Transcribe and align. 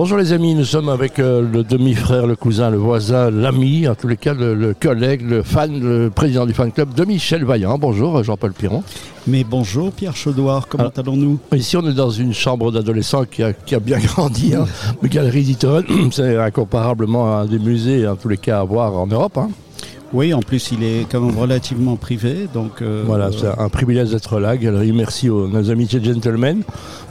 Bonjour 0.00 0.16
les 0.16 0.32
amis, 0.32 0.54
nous 0.54 0.64
sommes 0.64 0.88
avec 0.88 1.18
euh, 1.18 1.42
le 1.42 1.62
demi-frère, 1.62 2.26
le 2.26 2.34
cousin, 2.34 2.70
le 2.70 2.78
voisin, 2.78 3.30
l'ami, 3.30 3.86
en 3.86 3.94
tous 3.94 4.08
les 4.08 4.16
cas 4.16 4.32
le, 4.32 4.54
le 4.54 4.72
collègue, 4.72 5.20
le 5.20 5.42
fan, 5.42 5.78
le 5.78 6.08
président 6.08 6.46
du 6.46 6.54
fan 6.54 6.72
club 6.72 6.94
de 6.94 7.04
Michel 7.04 7.44
Vaillant. 7.44 7.76
Bonjour 7.76 8.24
Jean-Paul 8.24 8.54
Piron. 8.54 8.82
Mais 9.26 9.44
bonjour 9.44 9.92
Pierre 9.92 10.16
Chaudoir, 10.16 10.68
comment 10.68 10.88
allons-nous? 10.96 11.38
Ici 11.54 11.76
on 11.76 11.86
est 11.86 11.92
dans 11.92 12.08
une 12.08 12.32
chambre 12.32 12.72
d'adolescent 12.72 13.26
qui 13.26 13.42
a, 13.42 13.52
qui 13.52 13.74
a 13.74 13.78
bien 13.78 13.98
grandi. 14.02 14.54
Hein. 14.54 14.64
Le 15.02 15.08
Galerie 15.08 15.42
d'Iton, 15.42 15.84
c'est 16.12 16.34
incomparablement 16.38 17.36
un 17.36 17.44
des 17.44 17.58
musées, 17.58 18.08
en 18.08 18.16
tous 18.16 18.28
les 18.30 18.38
cas 18.38 18.60
à 18.60 18.64
voir 18.64 18.96
en 18.96 19.06
Europe. 19.06 19.36
hein. 19.36 19.50
Oui, 20.12 20.34
en 20.34 20.40
plus 20.40 20.72
il 20.72 20.82
est 20.82 21.06
quand 21.08 21.20
même 21.20 21.38
relativement 21.38 21.94
privé, 21.94 22.48
donc... 22.52 22.82
euh, 22.82 23.04
Voilà, 23.06 23.30
c'est 23.30 23.46
un 23.46 23.68
privilège 23.68 24.10
d'être 24.10 24.40
là. 24.40 24.56
Galerie, 24.56 24.90
merci 24.92 25.30
aux 25.30 25.46
nos 25.46 25.70
amitiés 25.70 26.02
gentlemen. 26.02 26.62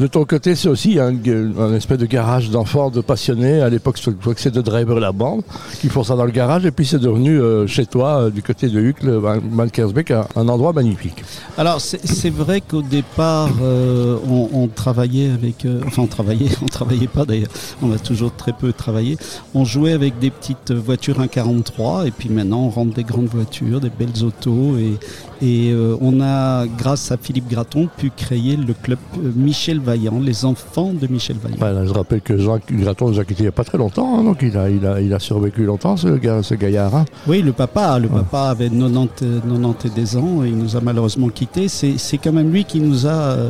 De 0.01 0.07
ton 0.07 0.25
côté, 0.25 0.53
c'est 0.55 0.67
aussi 0.67 0.99
un, 0.99 1.13
un 1.57 1.73
espèce 1.75 1.97
de 1.97 2.05
garage 2.05 2.49
d'enfants, 2.49 2.89
de 2.89 2.99
passionnés. 2.99 3.61
À 3.61 3.69
l'époque, 3.69 3.97
je 4.03 4.09
crois 4.11 4.33
que 4.33 4.41
c'est 4.41 4.53
de 4.53 4.61
Driver 4.61 4.99
la 4.99 5.13
bande 5.13 5.43
qui 5.79 5.87
font 5.87 6.03
ça 6.03 6.15
dans 6.17 6.25
le 6.25 6.31
garage. 6.31 6.65
Et 6.65 6.71
puis 6.71 6.85
c'est 6.85 6.99
devenu 6.99 7.39
euh, 7.39 7.67
chez 7.67 7.85
toi, 7.85 8.23
euh, 8.23 8.29
du 8.29 8.41
côté 8.43 8.67
de 8.67 8.81
Hucle, 8.81 9.21
Mankersbeck, 9.49 10.11
un, 10.11 10.27
un 10.35 10.49
endroit 10.49 10.73
magnifique. 10.73 11.23
Alors 11.57 11.79
c'est 11.79 12.29
vrai 12.29 12.59
qu'au 12.61 12.81
départ 12.81 13.49
on, 13.61 14.49
on 14.53 14.67
travaillait 14.67 15.29
avec... 15.31 15.65
enfin 15.85 16.01
on 16.01 16.07
travaillait, 16.07 16.49
on 16.61 16.65
travaillait 16.65 17.07
pas 17.07 17.23
d'ailleurs, 17.25 17.47
on 17.81 17.91
a 17.93 17.97
toujours 17.97 18.33
très 18.33 18.51
peu 18.51 18.73
travaillé. 18.73 19.17
On 19.53 19.63
jouait 19.63 19.93
avec 19.93 20.19
des 20.19 20.31
petites 20.31 20.71
voitures 20.71 21.19
1.43 21.19 22.05
et 22.07 22.11
puis 22.11 22.27
maintenant 22.29 22.63
on 22.63 22.69
rentre 22.69 22.88
des 22.93 23.03
grandes 23.03 23.27
voitures, 23.27 23.79
des 23.79 23.89
belles 23.89 24.23
autos 24.23 24.77
et, 24.77 24.97
et 25.41 25.71
euh, 25.71 25.95
on 26.01 26.21
a, 26.21 26.65
grâce 26.67 27.11
à 27.11 27.17
Philippe 27.17 27.49
Graton, 27.49 27.87
pu 27.97 28.11
créer 28.15 28.55
le 28.57 28.73
club 28.73 28.99
euh, 29.17 29.31
Michel 29.35 29.79
Vaillant, 29.79 30.19
les 30.21 30.45
enfants 30.45 30.91
de 30.93 31.07
Michel 31.07 31.37
Vaillant. 31.41 31.55
Voilà, 31.59 31.85
je 31.85 31.91
rappelle 31.93 32.21
que 32.21 32.37
Jean 32.37 32.59
Graton 32.69 33.09
nous 33.09 33.19
a 33.19 33.23
quittés 33.25 33.39
il 33.41 33.43
n'y 33.43 33.47
a 33.49 33.51
pas 33.53 33.63
très 33.63 33.77
longtemps. 33.77 34.19
hein, 34.19 34.23
donc 34.23 34.39
il 34.41 34.57
a, 34.57 34.69
il, 34.69 34.85
a, 34.85 34.99
il 35.01 35.13
a 35.13 35.19
survécu 35.19 35.63
longtemps, 35.65 35.95
ce, 35.97 36.07
gars, 36.09 36.43
ce 36.43 36.55
gaillard. 36.55 36.95
hein. 36.95 37.05
Oui, 37.27 37.41
le 37.41 37.53
papa, 37.53 37.97
le 37.99 38.07
papa 38.09 38.49
avait 38.49 38.69
90, 38.69 39.09
euh, 39.23 39.39
91 39.41 40.17
ans 40.17 40.43
et 40.43 40.49
il 40.49 40.57
nous 40.57 40.75
a 40.75 40.81
malheureusement 40.81 41.29
quittés. 41.29 41.67
C'est 41.67 42.17
quand 42.17 42.33
même 42.33 42.51
lui 42.51 42.65
qui 42.65 42.79
nous 42.79 43.07
a 43.07 43.09
euh, 43.11 43.49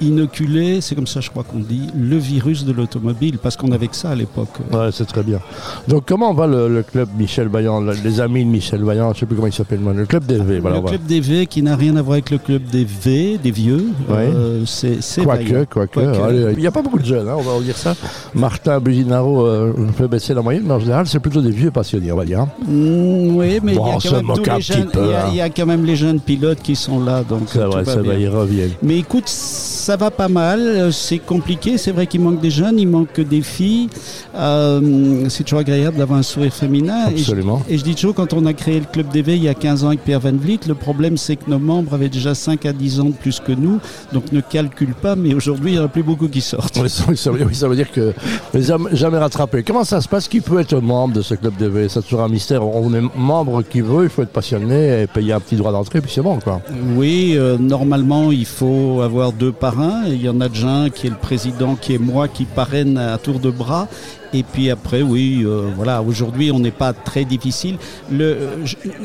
inoculé, 0.00 0.80
c'est 0.80 0.94
comme 0.94 1.06
ça 1.06 1.20
je 1.20 1.30
crois 1.30 1.42
qu'on 1.44 1.58
dit, 1.58 1.88
le 1.96 2.16
virus 2.16 2.64
de 2.64 2.72
l'automobile, 2.72 3.38
parce 3.38 3.56
qu'on 3.56 3.72
avait 3.72 3.88
que 3.88 3.96
ça 3.96 4.10
à 4.10 4.14
l'époque. 4.14 4.48
Ouais, 4.72 4.90
c'est 4.92 5.04
très 5.06 5.22
bien. 5.22 5.40
Donc 5.88 6.04
comment 6.06 6.32
va 6.34 6.46
le, 6.46 6.68
le 6.68 6.82
club 6.82 7.08
Michel 7.18 7.48
Vaillant, 7.48 7.80
le- 7.80 7.94
les 8.04 8.20
amis 8.20 8.44
de 8.44 8.50
Michel 8.50 8.82
Vaillant, 8.84 9.08
je 9.12 9.16
ne 9.16 9.20
sais 9.20 9.26
plus 9.26 9.34
comment 9.36 9.48
il 9.48 9.52
s'appelle, 9.52 9.80
le 9.82 10.06
club 10.06 10.24
des 10.26 10.38
V. 10.38 10.60
Voilà, 10.60 10.76
le 10.80 10.82
club 10.82 11.02
des 11.04 11.20
V 11.28 11.46
qui 11.46 11.62
n'a 11.62 11.76
rien 11.76 11.96
à 11.96 12.02
voir 12.02 12.14
avec 12.14 12.30
le 12.30 12.38
club 12.38 12.62
des 12.70 12.84
V, 12.84 13.38
des 13.42 13.50
vieux, 13.50 13.86
Ouais. 14.08 14.16
euh, 14.34 14.62
c'est 14.66 14.98
Quoique, 15.22 15.64
quoique. 15.64 15.98
Allez, 16.00 16.52
Il 16.52 16.58
n'y 16.60 16.66
a 16.66 16.70
pas 16.70 16.82
beaucoup 16.82 16.98
de 16.98 17.04
jeunes, 17.04 17.28
hein, 17.28 17.34
on 17.38 17.42
va 17.42 17.60
dire 17.60 17.76
ça. 17.76 17.94
Martin 18.34 18.80
Buginaro 18.80 19.44
euh, 19.46 19.72
fait 19.96 20.08
baisser 20.08 20.34
la 20.34 20.42
moyenne, 20.42 20.64
mais 20.66 20.74
en 20.74 20.80
général, 20.80 21.06
c'est 21.06 21.20
plutôt 21.20 21.40
des 21.40 21.50
vieux 21.50 21.70
passionnés, 21.70 22.12
on 22.12 22.16
va 22.16 22.24
dire. 22.24 22.40
hein. 22.40 22.48
Mm, 22.66 23.36
oui, 23.36 23.60
mais 23.62 23.74
Bon, 23.74 23.86
il 23.86 25.34
y 25.36 25.40
a 25.40 25.48
quand 25.50 25.66
même 25.66 25.84
les 25.84 25.96
jeunes, 25.96 26.20
pilotes 26.20 26.60
qui 26.62 26.76
sont 26.76 27.02
là, 27.04 27.22
donc 27.22 27.42
C'est 27.48 27.58
vrai, 27.60 27.84
ça 27.84 28.02
va, 28.02 28.14
ils 28.14 28.28
reviennent. 28.28 28.70
Mais 28.82 28.98
écoute, 28.98 29.28
ça 29.28 29.96
va 29.96 30.10
pas 30.10 30.28
mal, 30.28 30.92
c'est 30.92 31.18
compliqué, 31.18 31.78
c'est 31.78 31.92
vrai 31.92 32.06
qu'il 32.06 32.20
manque 32.20 32.40
des 32.40 32.50
jeunes, 32.50 32.78
il 32.78 32.88
manque 32.88 33.20
des 33.20 33.42
filles. 33.42 33.88
Euh, 34.34 35.28
c'est 35.28 35.44
toujours 35.44 35.60
agréable 35.60 35.96
d'avoir 35.96 36.18
un 36.18 36.22
sourire 36.22 36.52
féminin. 36.52 37.08
Et 37.10 37.16
je- 37.16 37.22
Absolument. 37.22 37.62
Et 37.68 37.78
je, 37.78 37.84
dis 37.84 37.94
toujours, 37.94 38.14
quand 38.14 38.32
on 38.32 38.44
a 38.46 38.52
créé 38.52 38.80
le 38.80 38.86
club 38.90 39.06
DV 39.12 39.36
il 39.36 39.42
y 39.44 39.48
a 39.48 39.54
15 39.54 39.84
ans 39.84 39.88
avec 39.88 40.04
Pierre 40.04 40.20
Van 40.20 40.32
Vliet, 40.32 40.60
le 40.66 40.74
problème 40.74 41.15
c'est 41.16 41.36
que 41.36 41.48
nos 41.50 41.58
membres 41.58 41.94
avaient 41.94 42.08
déjà 42.08 42.34
5 42.34 42.66
à 42.66 42.72
10 42.72 43.00
ans 43.00 43.04
de 43.06 43.14
plus 43.14 43.40
que 43.40 43.52
nous, 43.52 43.80
donc 44.12 44.32
ne 44.32 44.40
calcule 44.40 44.94
pas, 44.94 45.16
mais 45.16 45.34
aujourd'hui 45.34 45.72
il 45.72 45.74
n'y 45.74 45.80
en 45.80 45.84
a 45.84 45.88
plus 45.88 46.02
beaucoup 46.02 46.28
qui 46.28 46.40
sortent. 46.40 46.78
Oui, 46.80 46.90
ça, 46.90 47.04
oui, 47.08 47.16
ça 47.16 47.30
veut 47.30 47.44
oui, 47.44 47.54
ça 47.54 47.68
veut 47.68 47.76
dire 47.76 47.90
que 47.90 48.12
les 48.54 48.70
hommes 48.70 48.88
jamais 48.92 49.18
rattrapés. 49.18 49.62
Comment 49.62 49.84
ça 49.84 50.00
se 50.00 50.08
passe? 50.08 50.28
Qui 50.28 50.40
peut 50.40 50.60
être 50.60 50.80
membre 50.80 51.14
de 51.14 51.22
ce 51.22 51.34
club 51.34 51.56
de 51.56 51.66
V? 51.66 51.88
C'est 51.88 52.02
toujours 52.02 52.22
un 52.22 52.28
mystère. 52.28 52.66
On 52.66 52.92
est 52.94 53.02
membre 53.16 53.62
qui 53.62 53.80
veut, 53.80 54.04
il 54.04 54.10
faut 54.10 54.22
être 54.22 54.32
passionné 54.32 55.02
et 55.02 55.06
payer 55.06 55.32
un 55.32 55.40
petit 55.40 55.56
droit 55.56 55.72
d'entrée, 55.72 56.00
puis 56.00 56.10
c'est 56.12 56.22
bon, 56.22 56.38
quoi. 56.38 56.60
Oui, 56.96 57.34
euh, 57.36 57.56
normalement, 57.58 58.32
il 58.32 58.46
faut 58.46 59.00
avoir 59.02 59.32
deux 59.32 59.52
parrains. 59.52 60.04
Il 60.06 60.22
y 60.22 60.28
en 60.28 60.40
a 60.40 60.48
déjà 60.48 60.68
un 60.68 60.90
qui 60.90 61.06
est 61.06 61.10
le 61.10 61.16
président, 61.16 61.76
qui 61.76 61.94
est 61.94 61.98
moi, 61.98 62.28
qui 62.28 62.44
parraine 62.44 62.98
à 62.98 63.18
tour 63.18 63.38
de 63.38 63.50
bras. 63.50 63.88
Et 64.36 64.42
puis 64.42 64.70
après, 64.70 65.00
oui, 65.00 65.42
euh, 65.46 65.70
voilà, 65.74 66.02
aujourd'hui, 66.02 66.50
on 66.52 66.58
n'est 66.58 66.70
pas 66.70 66.92
très 66.92 67.24
difficile. 67.24 67.76
Le, 68.12 68.24
euh, 68.24 68.46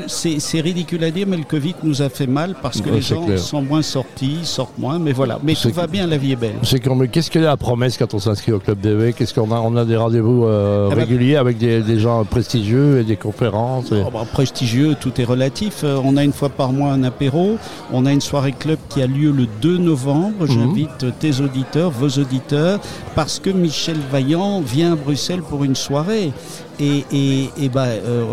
c'est, 0.07 0.59
ridicule 0.59 1.03
à 1.05 1.11
dire, 1.11 1.25
mais 1.25 1.37
le 1.37 1.43
Covid 1.45 1.75
nous 1.83 2.01
a 2.01 2.09
fait 2.09 2.27
mal 2.27 2.55
parce 2.61 2.81
que 2.81 2.89
Ouais, 2.89 2.95
les 2.97 3.01
gens 3.01 3.23
clair. 3.25 3.39
sont 3.39 3.61
moins 3.61 3.81
sortis, 3.81 4.39
sortent 4.43 4.77
moins, 4.77 4.99
mais 4.99 5.13
voilà. 5.13 5.39
Mais 5.41 5.53
tout 5.55 5.69
va 5.71 5.87
bien, 5.87 6.05
la 6.05 6.17
vie 6.17 6.33
est 6.33 6.35
belle. 6.35 6.55
C'est 6.63 6.79
Qu'est-ce 7.11 7.31
qu'il 7.31 7.39
y 7.41 7.45
a 7.45 7.47
la 7.47 7.55
promesse 7.57 7.97
quand 7.97 8.13
on 8.13 8.19
s'inscrit 8.19 8.51
au 8.51 8.59
club 8.59 8.81
DV 8.81 9.13
Qu'est-ce 9.13 9.33
qu'on 9.33 9.49
a? 9.51 9.59
On 9.61 9.77
a 9.77 9.85
des 9.85 9.95
rendez-vous 9.95 10.43
euh, 10.45 10.89
Eh 10.91 10.95
ben- 10.95 11.01
réguliers 11.01 11.37
avec 11.37 11.57
des, 11.57 11.81
des 11.81 11.99
gens 11.99 12.25
prestigieux 12.25 12.99
et 12.99 13.03
des 13.05 13.15
conférences. 13.15 13.91
et- 13.93 14.03
Oh, 14.05 14.09
bah, 14.11 14.25
prestigieux, 14.29 14.95
tout 14.99 15.13
est 15.21 15.23
relatif. 15.23 15.85
On 15.85 16.17
a 16.17 16.23
une 16.25 16.33
fois 16.33 16.49
par 16.49 16.73
mois 16.73 16.91
un 16.91 17.03
apéro. 17.03 17.57
On 17.93 18.05
a 18.05 18.11
une 18.11 18.19
soirée 18.21 18.51
club 18.51 18.79
qui 18.89 19.01
a 19.01 19.07
lieu 19.07 19.31
le 19.31 19.47
2 19.61 19.77
novembre. 19.77 20.45
J'invite 20.45 21.05
tes 21.19 21.39
auditeurs, 21.39 21.91
vos 21.91 22.09
auditeurs, 22.19 22.79
parce 23.15 23.39
que 23.39 23.49
Michel 23.49 23.97
Vaillant 24.11 24.59
vient 24.59 24.93
à 24.93 24.95
Bruxelles 24.95 25.20
pour 25.47 25.63
une 25.63 25.75
soirée. 25.75 26.31
Et, 26.79 27.03
et, 27.11 27.49
et 27.61 27.69
bah, 27.69 27.85
euh, 27.89 28.23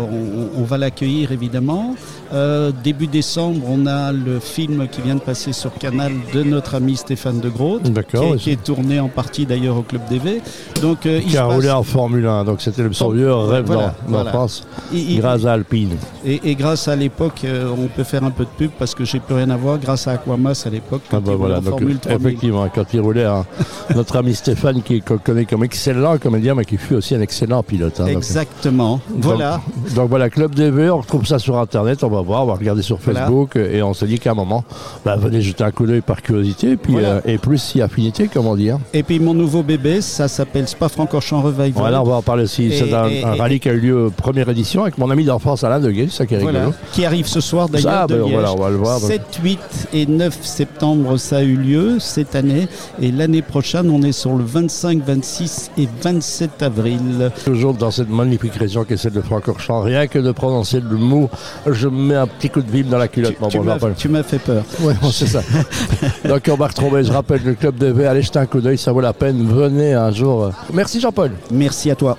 on, 0.55 0.61
on 0.61 0.63
va 0.63 0.77
l'accueillir 0.79 1.31
évidemment. 1.31 1.95
Euh, 2.33 2.71
début 2.83 3.05
décembre, 3.07 3.61
on 3.67 3.85
a 3.85 4.11
le 4.11 4.39
film 4.39 4.87
qui 4.87 5.01
vient 5.01 5.15
de 5.15 5.19
passer 5.19 5.51
sur 5.53 5.71
Canal 5.75 6.11
de 6.33 6.41
notre 6.43 6.73
ami 6.75 6.95
Stéphane 6.95 7.39
de 7.41 7.49
Groot, 7.49 7.81
qui, 7.83 8.15
est- 8.15 8.19
ouais, 8.19 8.37
qui 8.37 8.51
est 8.51 8.63
tourné 8.63 8.99
en 8.99 9.07
partie 9.07 9.45
d'ailleurs 9.45 9.77
au 9.77 9.81
Club 9.83 10.01
DV. 10.09 10.41
Donc, 10.81 11.05
euh, 11.05 11.19
il 11.23 11.29
qui 11.31 11.37
a 11.37 11.43
passe- 11.45 11.53
roulé 11.55 11.69
en 11.69 11.83
Formule 11.83 12.25
1, 12.25 12.43
donc 12.43 12.61
c'était 12.61 12.81
le- 12.83 12.93
son 12.93 13.09
vieux 13.11 13.31
rêve 13.33 13.65
Voilà, 13.65 13.93
dans- 14.07 14.23
voilà. 14.23 14.47
il- 14.93 15.11
il- 15.11 15.19
grâce 15.19 15.45
à 15.45 15.53
Alpine. 15.53 15.95
Et, 16.25 16.49
et 16.49 16.55
grâce 16.55 16.87
à 16.87 16.95
l'époque, 16.95 17.45
on 17.45 17.87
peut 17.87 18.03
faire 18.03 18.23
un 18.23 18.31
peu 18.31 18.45
de 18.45 18.49
pub 18.57 18.71
parce 18.79 18.95
que 18.95 19.05
j'ai 19.05 19.19
plus 19.19 19.35
rien 19.35 19.49
à 19.51 19.57
voir. 19.57 19.77
Grâce 19.79 20.07
à 20.07 20.11
Aquamas 20.13 20.63
à 20.65 20.69
l'époque, 20.69 21.01
quand 21.09 21.17
Ah 21.17 21.21
bah 21.23 21.35
voilà, 21.35 21.57
en 21.57 21.61
donc, 21.61 21.69
Formule 21.71 21.99
3000. 21.99 22.27
effectivement, 22.27 22.67
quand 22.73 22.85
il 22.93 22.99
roulait, 23.01 23.25
hein, 23.25 23.45
notre 23.95 24.15
ami 24.17 24.33
Stéphane, 24.33 24.81
qui 24.81 25.01
qu'on 25.01 25.17
connaît 25.19 25.45
comme 25.45 25.63
excellent 25.63 26.17
comédien, 26.17 26.55
mais 26.55 26.65
qui 26.69 26.77
fut 26.77 26.95
aussi 26.95 27.15
un 27.15 27.21
excellent 27.21 27.63
pilote. 27.63 27.99
hein, 27.99 28.05
donc- 28.05 28.17
Exactement. 28.17 28.99
Voilà. 29.17 29.59
Donc 29.95 30.09
voilà, 30.09 30.29
Club 30.29 30.53
DV, 30.55 30.89
on 30.89 30.97
retrouve 30.99 31.25
ça 31.25 31.39
sur 31.39 31.57
Internet, 31.57 32.03
on 32.03 32.09
va 32.09 32.21
voir, 32.21 32.43
on 32.43 32.45
va 32.47 32.53
regarder 32.55 32.81
sur 32.81 32.97
Voilà. 32.97 33.21
Facebook, 33.21 33.55
et 33.55 33.81
on 33.81 33.93
se 33.93 34.05
dit 34.05 34.19
qu'à 34.19 34.31
un 34.31 34.35
moment, 34.35 34.63
bah, 35.03 35.15
venez 35.17 35.41
jeter 35.41 35.63
un 35.63 35.71
coup 35.71 35.85
d'œil 35.85 36.01
par 36.01 36.21
curiosité, 36.21 36.71
et 36.71 36.77
puis, 36.77 36.93
Voilà. 36.93 37.07
euh, 37.09 37.21
et 37.25 37.37
plus 37.37 37.57
si 37.57 37.81
affinité, 37.81 38.27
comme 38.27 38.45
on 38.47 38.55
dit. 38.55 38.69
hein. 38.69 38.79
Et 38.93 39.03
puis 39.03 39.19
mon 39.19 39.33
nouveau 39.33 39.63
bébé, 39.63 40.01
ça 40.01 40.27
s'appelle 40.27 40.67
Spa-Francorchamps 40.67 41.41
Revival. 41.41 41.71
Voilà, 41.75 42.01
on 42.01 42.05
va 42.05 42.15
en 42.15 42.21
parler 42.21 42.43
aussi. 42.43 42.71
C'est 42.77 42.93
un, 42.93 43.07
et- 43.07 43.23
un 43.23 43.33
et- 43.33 43.39
rallye 43.39 43.59
qui 43.59 43.69
a 43.69 43.73
eu 43.73 43.79
lieu 43.79 43.97
euh, 44.05 44.09
première 44.09 44.47
édition 44.49 44.83
avec 44.83 44.97
mon 44.97 45.09
ami 45.09 45.25
d'enfance 45.25 45.63
Alain 45.63 45.79
de 45.79 45.89
ça 46.09 46.25
qui 46.25 46.35
est 46.35 46.39
Voilà. 46.39 46.59
rigolo. 46.59 46.75
Qui 46.93 47.05
arrive 47.05 47.25
ce 47.27 47.41
soir 47.41 47.67
d'ailleurs 47.67 48.07
ben, 48.07 48.21
voilà, 48.21 48.53
on 48.53 48.57
va 48.57 48.69
le 48.69 48.75
voir. 48.77 48.99
donc. 48.99 49.09
7, 49.09 49.39
8 49.43 49.59
et 49.93 50.05
9 50.05 50.37
septembre, 50.45 51.17
ça 51.17 51.37
a 51.37 51.41
eu 51.41 51.55
lieu 51.55 51.99
cette 51.99 52.35
année. 52.35 52.67
Et 53.01 53.11
l'année 53.11 53.41
prochaine, 53.41 53.89
on 53.89 54.01
est 54.03 54.11
sur 54.11 54.33
le 54.35 54.43
25, 54.43 55.01
26 55.03 55.71
et 55.77 55.87
27 56.01 56.58
avril. 56.61 57.31
Toujours 57.45 57.73
dans 57.73 57.91
cette 57.91 58.09
magnifique 58.09 58.55
région 58.55 58.83
qui 58.83 58.93
est 58.93 58.97
celle 58.97 59.13
de 59.13 59.21
Francorchamps, 59.21 59.81
rien 59.81 60.07
que 60.07 60.19
de 60.19 60.31
prononcer 60.31 60.79
le 60.81 60.97
mot, 60.97 61.29
je 61.65 61.87
me 61.87 62.01
mets 62.09 62.15
un 62.15 62.27
petit 62.27 62.49
coup 62.49 62.61
de 62.61 62.69
ville 62.71 62.87
dans 62.89 62.97
la 62.97 63.07
culotte, 63.07 63.35
Tu, 63.35 63.41
mon 63.41 63.47
tu 63.49 63.57
bon 63.57 63.63
m'as- 63.63 63.73
Jean-Paul. 63.73 63.93
tu 63.97 64.09
m'as 64.09 64.23
fait 64.23 64.39
peur. 64.39 64.63
Bon, 64.79 65.11
c'est 65.11 65.27
ça. 65.27 65.41
Donc 66.27 66.49
on 66.51 66.55
va 66.55 66.67
retrouver, 66.67 67.03
je 67.03 67.11
rappelle, 67.11 67.41
le 67.43 67.53
club 67.55 67.75
de 67.77 67.87
V, 67.87 68.05
allez 68.05 68.21
jeter 68.21 68.39
un 68.39 68.45
coup 68.45 68.61
d'œil, 68.61 68.77
ça 68.77 68.91
vaut 68.91 69.01
la 69.01 69.13
peine, 69.13 69.45
venez 69.47 69.93
un 69.93 70.11
jour. 70.11 70.51
Merci 70.73 70.99
Jean-Paul. 70.99 71.31
Merci 71.51 71.91
à 71.91 71.95
toi. 71.95 72.17